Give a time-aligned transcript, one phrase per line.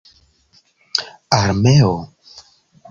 [1.39, 1.95] armeo